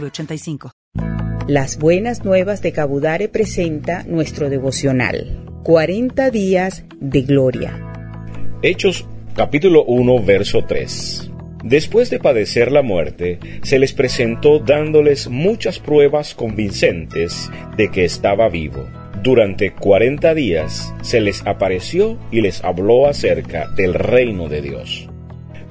[0.00, 0.70] 906985.
[1.46, 5.44] Las buenas nuevas de Cabudare presenta nuestro devocional.
[5.62, 7.80] 40 días de gloria.
[8.62, 11.30] Hechos capítulo 1 verso 3.
[11.62, 18.48] Después de padecer la muerte, se les presentó dándoles muchas pruebas convincentes de que estaba
[18.48, 18.86] vivo.
[19.22, 25.08] Durante cuarenta días se les apareció y les habló acerca del reino de Dios.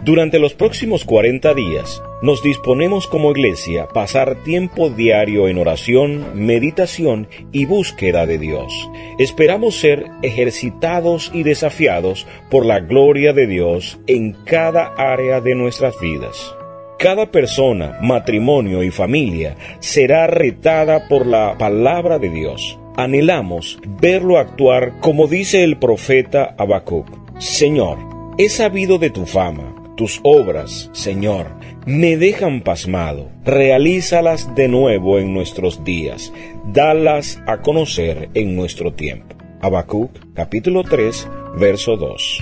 [0.03, 6.45] Durante los próximos 40 días, nos disponemos como iglesia a pasar tiempo diario en oración,
[6.45, 8.90] meditación y búsqueda de Dios.
[9.18, 15.98] Esperamos ser ejercitados y desafiados por la gloria de Dios en cada área de nuestras
[16.01, 16.54] vidas.
[16.99, 22.77] Cada persona, matrimonio y familia será retada por la palabra de Dios.
[22.98, 27.07] Anhelamos verlo actuar como dice el profeta Habacuc.
[27.40, 27.99] Señor,
[28.38, 31.48] he sabido de tu fama tus obras, Señor,
[31.86, 33.30] me dejan pasmado.
[33.44, 36.34] Realízalas de nuevo en nuestros días.
[36.66, 39.35] Dalas a conocer en nuestro tiempo.
[39.62, 41.27] Habacuc, capítulo 3,
[41.58, 42.40] verso 2.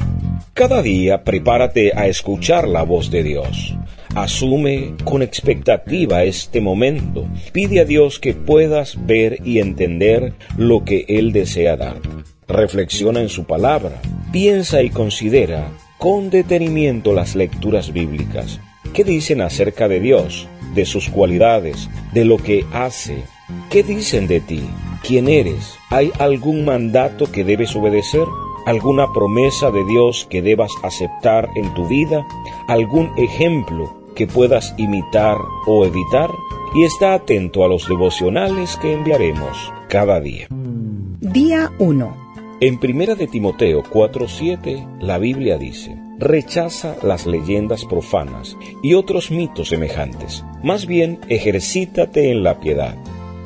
[0.53, 3.75] Cada día prepárate a escuchar la voz de Dios.
[4.15, 7.27] Asume con expectativa este momento.
[7.53, 12.09] Pide a Dios que puedas ver y entender lo que Él desea darte.
[12.47, 14.01] Reflexiona en su palabra.
[14.33, 15.71] Piensa y considera
[16.01, 18.59] con detenimiento las lecturas bíblicas.
[18.91, 23.23] ¿Qué dicen acerca de Dios, de sus cualidades, de lo que hace?
[23.69, 24.63] ¿Qué dicen de ti?
[25.03, 25.75] ¿Quién eres?
[25.91, 28.25] ¿Hay algún mandato que debes obedecer?
[28.65, 32.25] ¿Alguna promesa de Dios que debas aceptar en tu vida?
[32.67, 35.37] ¿Algún ejemplo que puedas imitar
[35.67, 36.31] o evitar?
[36.73, 40.47] Y está atento a los devocionales que enviaremos cada día.
[40.49, 42.20] Día 1
[42.61, 49.69] en Primera de Timoteo 4:7 la Biblia dice: Rechaza las leyendas profanas y otros mitos
[49.69, 50.45] semejantes.
[50.61, 52.95] Más bien, ejercítate en la piedad,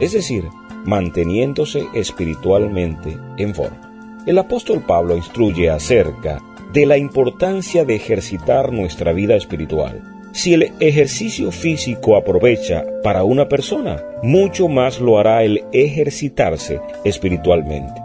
[0.01, 0.43] es decir,
[0.83, 4.21] manteniéndose espiritualmente en forma.
[4.25, 6.43] El apóstol Pablo instruye acerca
[6.73, 10.03] de la importancia de ejercitar nuestra vida espiritual.
[10.33, 18.04] Si el ejercicio físico aprovecha para una persona, mucho más lo hará el ejercitarse espiritualmente.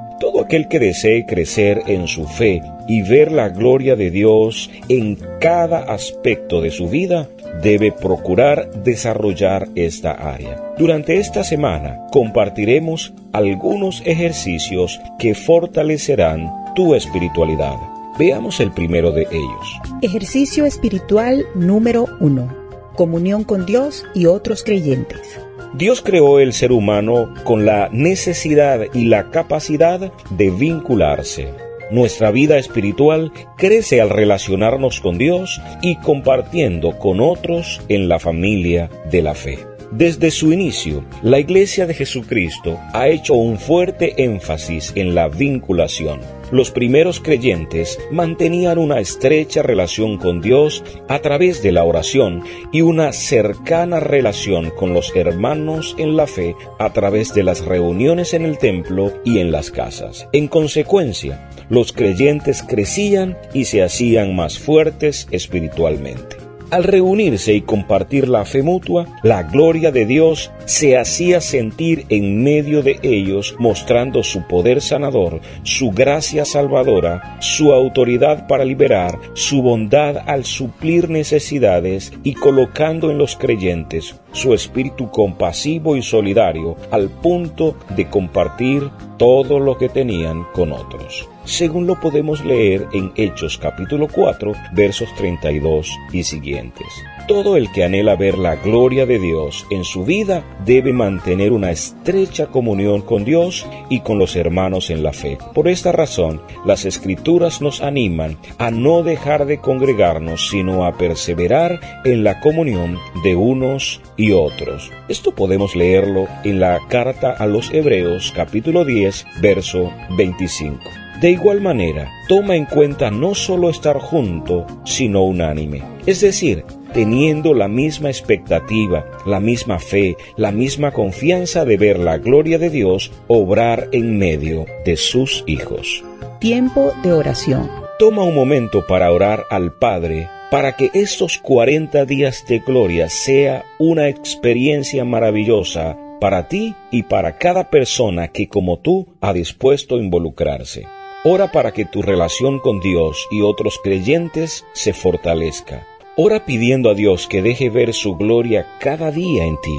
[0.51, 5.79] Aquel que desee crecer en su fe y ver la gloria de Dios en cada
[5.79, 7.29] aspecto de su vida,
[7.63, 10.75] debe procurar desarrollar esta área.
[10.77, 17.77] Durante esta semana compartiremos algunos ejercicios que fortalecerán tu espiritualidad.
[18.19, 19.81] Veamos el primero de ellos.
[20.03, 22.60] Ejercicio espiritual número uno.
[22.97, 25.41] Comunión con Dios y otros creyentes.
[25.75, 31.55] Dios creó el ser humano con la necesidad y la capacidad de vincularse.
[31.91, 38.91] Nuestra vida espiritual crece al relacionarnos con Dios y compartiendo con otros en la familia
[39.11, 39.70] de la fe.
[39.91, 46.21] Desde su inicio, la Iglesia de Jesucristo ha hecho un fuerte énfasis en la vinculación
[46.53, 52.43] los primeros creyentes mantenían una estrecha relación con Dios a través de la oración
[52.73, 58.35] y una cercana relación con los hermanos en la fe a través de las reuniones
[58.35, 60.29] en el templo y en las casas.
[60.33, 66.50] En consecuencia, los creyentes crecían y se hacían más fuertes espiritualmente.
[66.71, 72.45] Al reunirse y compartir la fe mutua, la gloria de Dios se hacía sentir en
[72.45, 79.63] medio de ellos, mostrando su poder sanador, su gracia salvadora, su autoridad para liberar, su
[79.63, 87.09] bondad al suplir necesidades y colocando en los creyentes su espíritu compasivo y solidario al
[87.09, 93.59] punto de compartir todo lo que tenían con otros según lo podemos leer en Hechos
[93.59, 96.87] capítulo 4, versos 32 y siguientes.
[97.27, 101.73] Todo el que anhela ver la gloria de Dios en su vida debe mantener una
[101.73, 105.39] estrecha comunión con Dios y con los hermanos en la fe.
[105.53, 111.81] Por esta razón, las escrituras nos animan a no dejar de congregarnos, sino a perseverar
[112.05, 114.93] en la comunión de unos y otros.
[115.09, 121.10] Esto podemos leerlo en la carta a los Hebreos capítulo 10, verso 25.
[121.21, 125.83] De igual manera, toma en cuenta no solo estar junto, sino unánime.
[126.07, 126.65] Es decir,
[126.95, 132.71] teniendo la misma expectativa, la misma fe, la misma confianza de ver la gloria de
[132.71, 136.03] Dios obrar en medio de sus hijos.
[136.39, 137.71] Tiempo de oración.
[137.99, 143.67] Toma un momento para orar al Padre para que estos 40 días de gloria sea
[143.79, 149.99] una experiencia maravillosa para ti y para cada persona que como tú ha dispuesto a
[149.99, 150.87] involucrarse.
[151.23, 155.87] Ora para que tu relación con Dios y otros creyentes se fortalezca.
[156.17, 159.79] Ora pidiendo a Dios que deje ver su gloria cada día en ti,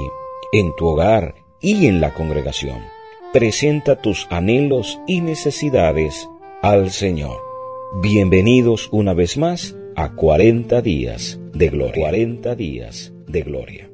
[0.52, 2.78] en tu hogar y en la congregación.
[3.32, 6.28] Presenta tus anhelos y necesidades
[6.62, 7.40] al Señor.
[8.00, 12.02] Bienvenidos una vez más a 40 días de gloria.
[12.02, 13.91] 40 días de gloria.